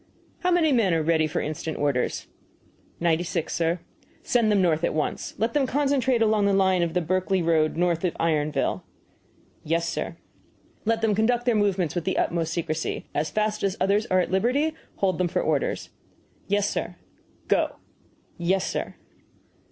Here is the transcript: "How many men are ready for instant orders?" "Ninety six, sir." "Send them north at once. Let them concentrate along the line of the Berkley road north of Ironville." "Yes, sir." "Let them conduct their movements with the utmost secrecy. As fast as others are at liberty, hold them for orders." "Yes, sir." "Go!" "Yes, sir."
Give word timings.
"How 0.39 0.49
many 0.49 0.71
men 0.71 0.95
are 0.95 1.03
ready 1.03 1.27
for 1.27 1.41
instant 1.41 1.77
orders?" 1.77 2.25
"Ninety 2.99 3.23
six, 3.23 3.53
sir." 3.53 3.81
"Send 4.23 4.51
them 4.51 4.59
north 4.59 4.83
at 4.83 4.95
once. 4.95 5.35
Let 5.37 5.53
them 5.53 5.67
concentrate 5.67 6.23
along 6.23 6.47
the 6.47 6.53
line 6.55 6.81
of 6.81 6.95
the 6.95 7.01
Berkley 7.01 7.43
road 7.43 7.77
north 7.77 8.03
of 8.03 8.15
Ironville." 8.19 8.81
"Yes, 9.63 9.87
sir." 9.87 10.17
"Let 10.85 11.01
them 11.03 11.13
conduct 11.13 11.45
their 11.45 11.53
movements 11.53 11.93
with 11.93 12.05
the 12.05 12.17
utmost 12.17 12.51
secrecy. 12.51 13.05
As 13.13 13.29
fast 13.29 13.61
as 13.61 13.77
others 13.79 14.07
are 14.07 14.19
at 14.19 14.31
liberty, 14.31 14.73
hold 14.95 15.19
them 15.19 15.27
for 15.27 15.39
orders." 15.43 15.91
"Yes, 16.47 16.67
sir." 16.67 16.95
"Go!" 17.47 17.75
"Yes, 18.39 18.65
sir." 18.67 18.95